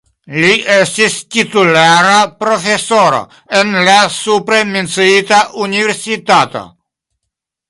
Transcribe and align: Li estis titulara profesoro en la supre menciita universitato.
Li 0.43 0.53
estis 0.75 1.17
titulara 1.35 2.15
profesoro 2.43 3.19
en 3.61 3.77
la 3.89 3.99
supre 4.17 4.63
menciita 4.73 5.45
universitato. 5.69 6.65